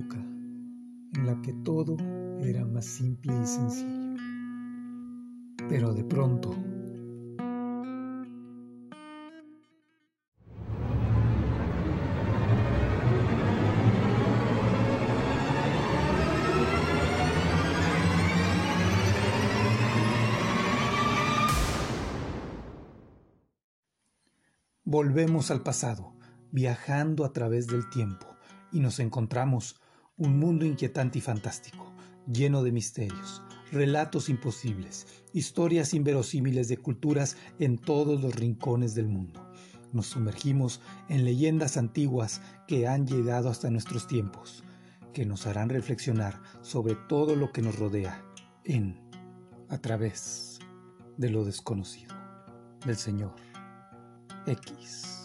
época 0.00 0.16
en 1.14 1.26
la 1.26 1.40
que 1.42 1.52
todo 1.64 1.96
era 2.40 2.64
más 2.64 2.86
simple 2.86 3.32
y 3.42 3.46
sencillo. 3.46 4.16
Pero 5.68 5.92
de 5.92 6.04
pronto, 6.04 6.56
Volvemos 24.82 25.52
al 25.52 25.62
pasado, 25.62 26.14
viajando 26.50 27.24
a 27.24 27.32
través 27.32 27.68
del 27.68 27.88
tiempo, 27.90 28.26
y 28.72 28.80
nos 28.80 28.98
encontramos 28.98 29.79
un 30.20 30.38
mundo 30.38 30.66
inquietante 30.66 31.18
y 31.18 31.22
fantástico, 31.22 31.92
lleno 32.30 32.62
de 32.62 32.72
misterios, 32.72 33.42
relatos 33.72 34.28
imposibles, 34.28 35.06
historias 35.32 35.94
inverosímiles 35.94 36.68
de 36.68 36.76
culturas 36.76 37.38
en 37.58 37.78
todos 37.78 38.20
los 38.20 38.36
rincones 38.36 38.94
del 38.94 39.08
mundo. 39.08 39.50
Nos 39.94 40.08
sumergimos 40.08 40.82
en 41.08 41.24
leyendas 41.24 41.78
antiguas 41.78 42.42
que 42.68 42.86
han 42.86 43.06
llegado 43.06 43.48
hasta 43.48 43.70
nuestros 43.70 44.06
tiempos, 44.06 44.62
que 45.14 45.24
nos 45.24 45.46
harán 45.46 45.70
reflexionar 45.70 46.40
sobre 46.60 46.96
todo 47.08 47.34
lo 47.34 47.50
que 47.50 47.62
nos 47.62 47.78
rodea 47.78 48.22
en, 48.64 49.00
a 49.70 49.78
través 49.78 50.58
de 51.16 51.30
lo 51.30 51.44
desconocido, 51.44 52.14
del 52.84 52.96
Señor 52.96 53.34
X. 54.46 55.19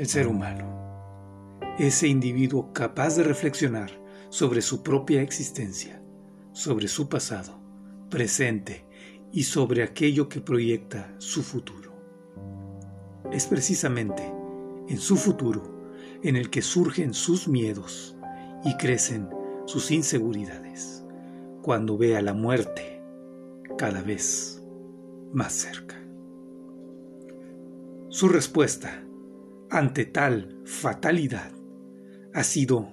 el 0.00 0.06
ser 0.06 0.28
humano, 0.28 1.60
ese 1.78 2.08
individuo 2.08 2.72
capaz 2.72 3.16
de 3.16 3.22
reflexionar 3.22 3.90
sobre 4.30 4.62
su 4.62 4.82
propia 4.82 5.20
existencia, 5.20 6.02
sobre 6.52 6.88
su 6.88 7.10
pasado, 7.10 7.60
presente 8.08 8.86
y 9.30 9.42
sobre 9.42 9.82
aquello 9.82 10.26
que 10.30 10.40
proyecta 10.40 11.14
su 11.18 11.42
futuro. 11.42 11.92
Es 13.30 13.44
precisamente 13.44 14.22
en 14.88 14.96
su 14.96 15.18
futuro 15.18 15.92
en 16.22 16.36
el 16.36 16.48
que 16.48 16.62
surgen 16.62 17.12
sus 17.12 17.46
miedos 17.46 18.16
y 18.64 18.78
crecen 18.78 19.28
sus 19.66 19.90
inseguridades, 19.90 21.04
cuando 21.60 21.98
ve 21.98 22.16
a 22.16 22.22
la 22.22 22.32
muerte 22.32 23.02
cada 23.76 24.00
vez 24.00 24.62
más 25.34 25.52
cerca. 25.52 26.02
Su 28.08 28.30
respuesta 28.30 29.04
ante 29.70 30.04
tal 30.04 30.60
fatalidad 30.64 31.52
ha 32.34 32.42
sido 32.42 32.88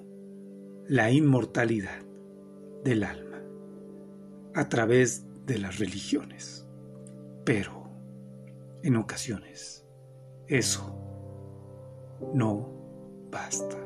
la 0.87 1.11
inmortalidad 1.11 2.05
del 2.83 3.03
alma 3.03 3.41
a 4.53 4.69
través 4.69 5.25
de 5.45 5.57
las 5.57 5.79
religiones. 5.79 6.67
Pero, 7.43 7.89
en 8.83 8.95
ocasiones, 8.95 9.85
eso 10.47 10.95
no 12.33 13.27
basta. 13.31 13.77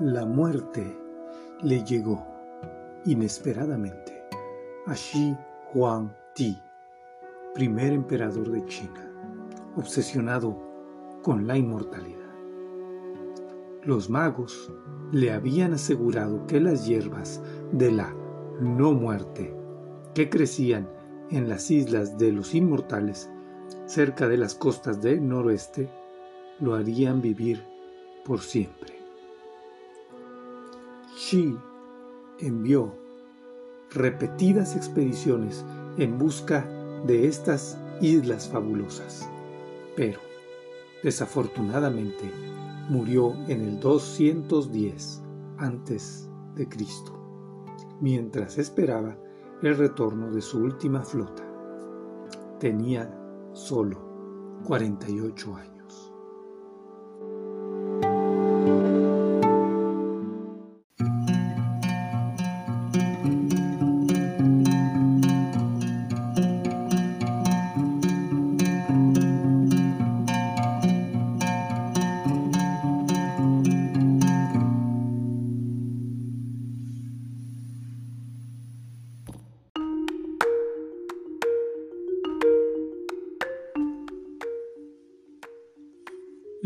La 0.00 0.26
muerte 0.26 0.94
le 1.62 1.82
llegó 1.82 2.22
inesperadamente 3.06 4.22
a 4.84 4.92
Shi 4.92 5.34
Huangdi, 5.72 6.60
primer 7.54 7.94
emperador 7.94 8.50
de 8.50 8.62
China, 8.66 9.10
obsesionado 9.74 10.54
con 11.22 11.46
la 11.46 11.56
inmortalidad. 11.56 12.30
Los 13.84 14.10
magos 14.10 14.70
le 15.12 15.32
habían 15.32 15.72
asegurado 15.72 16.46
que 16.46 16.60
las 16.60 16.86
hierbas 16.86 17.42
de 17.72 17.90
la 17.90 18.14
no 18.60 18.92
muerte 18.92 19.56
que 20.14 20.28
crecían 20.28 20.90
en 21.30 21.48
las 21.48 21.70
islas 21.70 22.18
de 22.18 22.32
los 22.32 22.54
inmortales 22.54 23.30
cerca 23.86 24.28
de 24.28 24.36
las 24.36 24.54
costas 24.54 25.00
del 25.00 25.26
noroeste 25.26 25.88
lo 26.60 26.74
harían 26.74 27.22
vivir 27.22 27.64
por 28.26 28.40
siempre. 28.40 28.95
Xi 31.16 31.56
envió 32.40 32.92
repetidas 33.90 34.76
expediciones 34.76 35.64
en 35.96 36.18
busca 36.18 36.68
de 37.06 37.26
estas 37.26 37.78
islas 38.02 38.50
fabulosas, 38.50 39.26
pero 39.96 40.20
desafortunadamente 41.02 42.30
murió 42.90 43.32
en 43.48 43.62
el 43.62 43.80
210 43.80 45.22
antes 45.56 46.28
de 46.54 46.68
Cristo, 46.68 47.12
mientras 47.98 48.58
esperaba 48.58 49.16
el 49.62 49.74
retorno 49.74 50.30
de 50.30 50.42
su 50.42 50.58
última 50.58 51.00
flota. 51.00 51.44
Tenía 52.60 53.10
solo 53.54 54.60
48 54.64 55.56
años. 55.56 55.75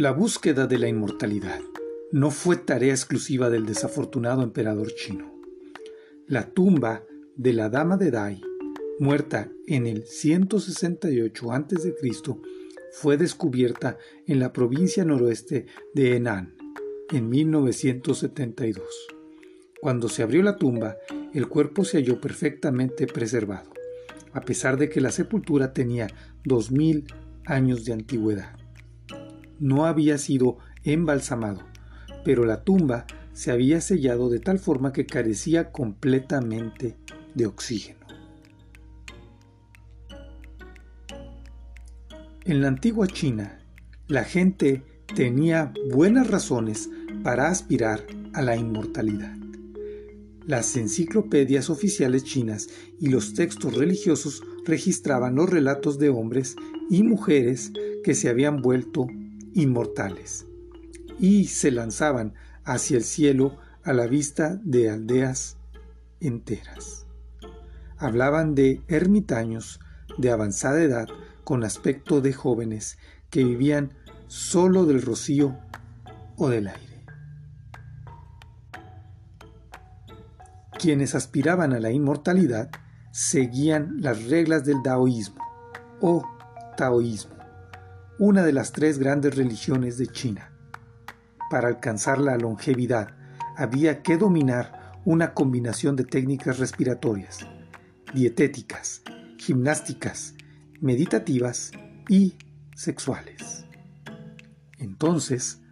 La 0.01 0.13
búsqueda 0.13 0.67
de 0.67 0.79
la 0.79 0.89
inmortalidad 0.89 1.61
no 2.11 2.31
fue 2.31 2.57
tarea 2.57 2.95
exclusiva 2.95 3.51
del 3.51 3.67
desafortunado 3.67 4.43
emperador 4.43 4.95
chino. 4.95 5.39
La 6.27 6.55
tumba 6.55 7.05
de 7.37 7.53
la 7.53 7.69
Dama 7.69 7.99
de 7.99 8.11
Dai, 8.11 8.41
muerta 8.99 9.53
en 9.67 9.87
el 9.87 10.07
168 10.07 11.53
a.C., 11.53 11.95
fue 12.93 13.19
descubierta 13.19 13.99
en 14.27 14.39
la 14.39 14.55
provincia 14.55 15.05
noroeste 15.05 15.67
de 15.93 16.17
Henan 16.17 16.55
en 17.11 17.29
1972. 17.29 18.87
Cuando 19.83 20.09
se 20.09 20.23
abrió 20.23 20.43
la 20.43 20.57
tumba, 20.57 20.97
el 21.35 21.47
cuerpo 21.47 21.85
se 21.85 21.99
halló 21.99 22.23
perfectamente 22.23 23.07
preservado, 23.07 23.71
a 24.33 24.41
pesar 24.41 24.79
de 24.79 24.89
que 24.89 25.03
la 25.03 25.11
sepultura 25.11 25.75
tenía 25.75 26.07
2000 26.47 27.05
años 27.45 27.85
de 27.85 27.93
antigüedad 27.93 28.60
no 29.61 29.87
había 29.87 30.19
sido 30.19 30.59
embalsamado, 30.83 31.61
pero 32.25 32.45
la 32.45 32.65
tumba 32.65 33.07
se 33.33 33.53
había 33.53 33.81
sellado 33.81 34.29
de 34.29 34.41
tal 34.41 34.59
forma 34.59 34.93
que 34.93 35.07
carecía 35.07 35.71
completamente 35.71 36.97
de 37.35 37.47
oxígeno. 37.47 38.01
En 42.45 42.63
la 42.63 42.69
antigua 42.69 43.07
China, 43.07 43.61
la 44.09 44.25
gente 44.25 44.83
tenía 45.15 45.73
buenas 45.93 46.29
razones 46.29 46.91
para 47.23 47.49
aspirar 47.49 48.05
a 48.33 48.43
la 48.43 48.57
inmortalidad. 48.57 49.37
Las 50.47 50.77
enciclopedias 50.77 51.71
oficiales 51.71 52.25
chinas 52.25 52.69
y 52.99 53.09
los 53.09 53.35
textos 53.35 53.77
religiosos 53.77 54.43
registraban 54.65 55.37
los 55.37 55.49
relatos 55.49 55.99
de 55.99 56.09
hombres 56.09 56.57
y 56.89 57.03
mujeres 57.03 57.73
que 58.03 58.15
se 58.15 58.29
habían 58.29 58.63
vuelto 58.63 59.07
inmortales 59.55 60.47
y 61.19 61.47
se 61.47 61.71
lanzaban 61.71 62.35
hacia 62.65 62.97
el 62.97 63.05
cielo 63.05 63.57
a 63.83 63.93
la 63.93 64.07
vista 64.07 64.59
de 64.63 64.91
aldeas 64.91 65.57
enteras. 66.21 67.07
Hablaban 67.97 68.55
de 68.55 68.83
ermitaños 68.89 69.81
de 70.19 70.31
avanzada 70.31 70.83
edad 70.83 71.09
con 71.45 71.65
aspecto 71.65 72.21
de 72.21 72.33
jóvenes 72.33 72.99
que 73.31 73.45
vivían 73.45 73.93
solo 74.27 74.87
del 74.87 75.03
rocío 75.03 75.59
o 76.37 76.49
del 76.49 76.69
aire. 76.69 77.05
Quienes 80.79 81.15
aspiraban 81.15 81.73
a 81.75 81.81
la 81.81 81.91
inmortalidad 81.91 82.71
seguían 83.11 84.01
las 84.01 84.25
reglas 84.25 84.65
del 84.65 84.83
daoísmo 84.83 85.45
o 86.01 86.25
taoísmo, 86.77 87.37
una 88.21 88.43
de 88.43 88.53
las 88.53 88.73
tres 88.73 88.99
grandes 88.99 89.35
religiones 89.35 89.97
de 89.97 90.07
China. 90.07 90.53
Para 91.51 91.69
alcanzar 91.69 92.19
la 92.19 92.37
longevidad 92.37 93.17
había 93.57 94.03
que 94.03 94.19
dominar 94.19 95.01
una 95.07 95.33
combinación 95.33 95.97
de 95.97 96.05
técnicas 96.05 96.59
respiratorias, 96.59 97.39
dietéticas, 98.13 99.01
gimnásticas, 99.39 100.35
meditativas 100.83 101.73
y 102.11 102.37
sexuales. 102.77 103.65
Entonces 104.77 105.63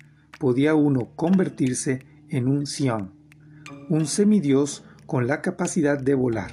podía 0.41 0.75
uno 0.75 1.11
convertirse 1.17 1.99
en 2.31 2.49
un 2.49 2.65
Xiang, 2.65 3.13
un 3.91 4.07
semidios 4.07 4.85
con 5.05 5.27
la 5.27 5.43
capacidad 5.43 6.01
de 6.01 6.15
volar, 6.15 6.53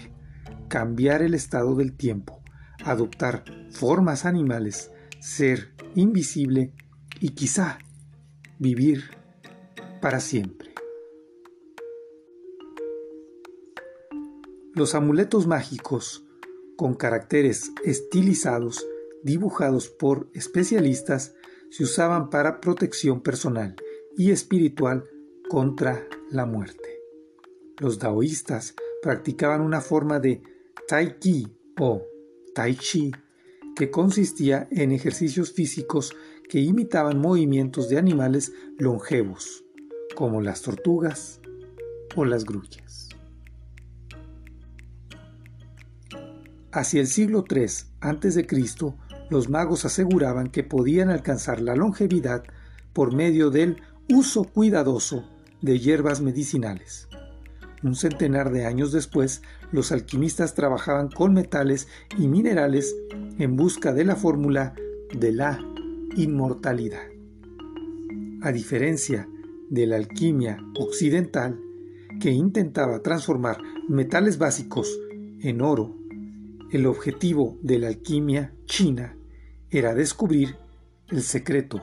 cambiar 0.67 1.21
el 1.21 1.33
estado 1.33 1.73
del 1.73 1.93
tiempo, 1.93 2.41
adoptar 2.83 3.45
formas 3.71 4.25
animales, 4.25 4.91
ser 5.25 5.73
invisible 5.95 6.71
y 7.19 7.29
quizá 7.29 7.79
vivir 8.59 9.05
para 9.99 10.19
siempre. 10.19 10.75
Los 14.75 14.93
amuletos 14.93 15.47
mágicos, 15.47 16.23
con 16.77 16.93
caracteres 16.93 17.71
estilizados, 17.83 18.85
dibujados 19.23 19.89
por 19.89 20.29
especialistas, 20.35 21.33
se 21.71 21.85
usaban 21.85 22.29
para 22.29 22.61
protección 22.61 23.21
personal 23.21 23.75
y 24.15 24.29
espiritual 24.29 25.05
contra 25.49 26.07
la 26.29 26.45
muerte. 26.45 27.01
Los 27.79 27.97
daoístas 27.97 28.75
practicaban 29.01 29.61
una 29.61 29.81
forma 29.81 30.19
de 30.19 30.43
Tai 30.87 31.17
Chi 31.17 31.47
o 31.79 32.03
Tai 32.53 32.75
Chi 32.75 33.11
que 33.75 33.91
consistía 33.91 34.67
en 34.71 34.91
ejercicios 34.91 35.51
físicos 35.51 36.15
que 36.49 36.59
imitaban 36.59 37.19
movimientos 37.19 37.89
de 37.89 37.97
animales 37.97 38.53
longevos, 38.77 39.63
como 40.15 40.41
las 40.41 40.61
tortugas 40.61 41.39
o 42.15 42.25
las 42.25 42.45
grullas. 42.45 43.09
Hacia 46.71 47.01
el 47.01 47.07
siglo 47.07 47.45
III 47.49 47.65
a.C., 48.01 48.47
los 49.29 49.49
magos 49.49 49.85
aseguraban 49.85 50.47
que 50.47 50.63
podían 50.63 51.09
alcanzar 51.09 51.61
la 51.61 51.75
longevidad 51.75 52.43
por 52.93 53.13
medio 53.13 53.49
del 53.49 53.81
uso 54.09 54.43
cuidadoso 54.43 55.27
de 55.61 55.79
hierbas 55.79 56.21
medicinales. 56.21 57.07
Un 57.81 57.95
centenar 57.95 58.51
de 58.51 58.65
años 58.65 58.91
después, 58.91 59.41
los 59.71 59.91
alquimistas 59.91 60.53
trabajaban 60.53 61.09
con 61.09 61.33
metales 61.33 61.87
y 62.17 62.27
minerales 62.27 62.95
en 63.37 63.55
busca 63.55 63.93
de 63.93 64.05
la 64.05 64.15
fórmula 64.15 64.75
de 65.13 65.31
la 65.31 65.59
inmortalidad. 66.15 67.03
A 68.41 68.51
diferencia 68.51 69.27
de 69.69 69.87
la 69.87 69.97
alquimia 69.97 70.57
occidental, 70.77 71.59
que 72.21 72.31
intentaba 72.31 73.01
transformar 73.01 73.57
metales 73.89 74.37
básicos 74.37 74.89
en 75.41 75.61
oro, 75.61 75.95
el 76.71 76.85
objetivo 76.85 77.57
de 77.61 77.79
la 77.79 77.87
alquimia 77.87 78.53
china 78.65 79.17
era 79.69 79.93
descubrir 79.93 80.55
el 81.09 81.21
secreto 81.21 81.81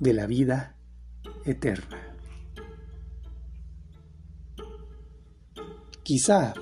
de 0.00 0.12
la 0.12 0.26
vida 0.26 0.76
eterna. 1.44 2.16
Quizá 6.02 6.54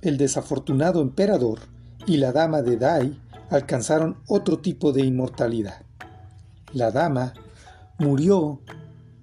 el 0.00 0.16
desafortunado 0.16 1.02
emperador 1.02 1.60
y 2.06 2.16
la 2.16 2.32
dama 2.32 2.62
de 2.62 2.76
Dai 2.78 3.20
alcanzaron 3.50 4.18
otro 4.26 4.58
tipo 4.58 4.92
de 4.92 5.04
inmortalidad. 5.04 5.82
La 6.72 6.90
dama 6.90 7.34
murió, 7.98 8.60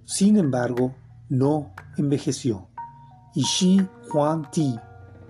sin 0.05 0.37
embargo, 0.37 0.93
no 1.29 1.73
envejeció, 1.97 2.67
y 3.33 3.43
Shi 3.43 3.87
Huang 4.13 4.49
Ti 4.51 4.75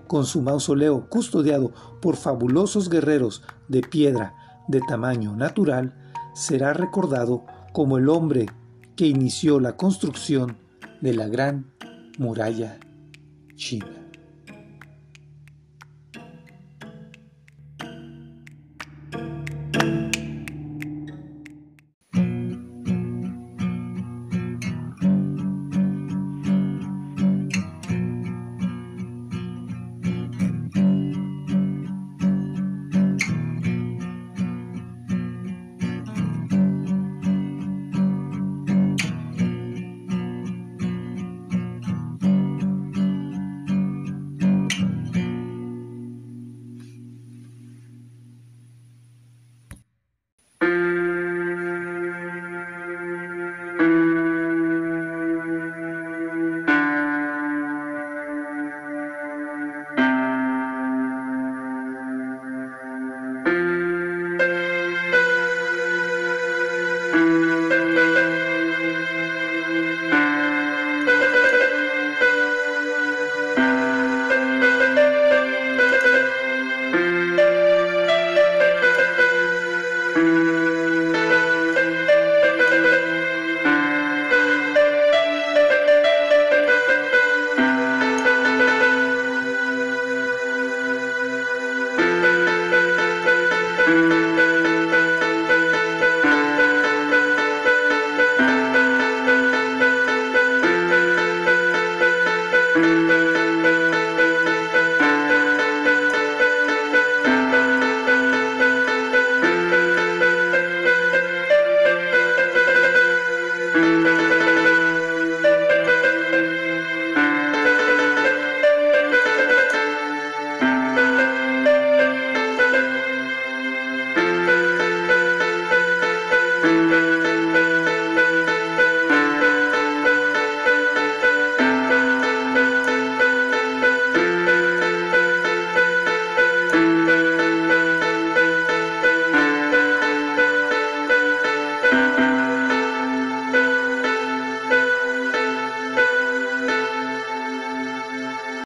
con 0.08 0.24
su 0.24 0.42
mausoleo 0.42 1.08
custodiado 1.08 1.72
por 2.00 2.16
fabulosos 2.16 2.88
guerreros 2.88 3.42
de 3.68 3.82
piedra 3.82 4.34
de 4.66 4.80
tamaño 4.80 5.36
natural, 5.36 5.94
será 6.34 6.72
recordado 6.72 7.44
como 7.72 7.98
el 7.98 8.08
hombre 8.08 8.46
que 8.96 9.06
inició 9.06 9.60
la 9.60 9.76
construcción 9.76 10.56
de 11.00 11.14
la 11.14 11.28
gran 11.28 11.70
muralla 12.18 12.78
china. 13.54 13.97